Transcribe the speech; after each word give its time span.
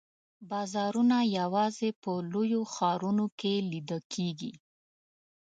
بازارونه 0.49 1.17
یوازي 1.39 1.89
په 2.03 2.11
لویو 2.31 2.61
ښارونو 2.73 3.25
کې 3.39 3.53
لیده 3.71 3.99
کیږي. 4.13 4.53